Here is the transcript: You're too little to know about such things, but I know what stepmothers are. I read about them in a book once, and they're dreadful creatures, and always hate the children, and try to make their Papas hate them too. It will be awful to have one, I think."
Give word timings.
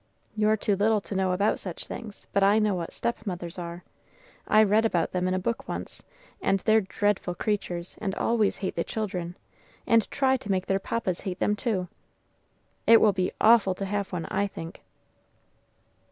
You're 0.35 0.57
too 0.57 0.75
little 0.75 0.99
to 1.01 1.13
know 1.13 1.31
about 1.31 1.59
such 1.59 1.85
things, 1.85 2.25
but 2.33 2.41
I 2.41 2.57
know 2.57 2.73
what 2.73 2.91
stepmothers 2.91 3.59
are. 3.59 3.83
I 4.47 4.63
read 4.63 4.83
about 4.83 5.11
them 5.11 5.27
in 5.27 5.35
a 5.35 5.37
book 5.37 5.67
once, 5.67 6.01
and 6.41 6.57
they're 6.61 6.81
dreadful 6.81 7.35
creatures, 7.35 7.99
and 8.01 8.15
always 8.15 8.57
hate 8.65 8.73
the 8.73 8.83
children, 8.83 9.37
and 9.85 10.09
try 10.09 10.37
to 10.37 10.49
make 10.49 10.65
their 10.65 10.79
Papas 10.79 11.21
hate 11.21 11.37
them 11.37 11.55
too. 11.55 11.87
It 12.87 12.99
will 12.99 13.13
be 13.13 13.31
awful 13.39 13.75
to 13.75 13.85
have 13.85 14.11
one, 14.11 14.25
I 14.31 14.47
think." 14.47 14.81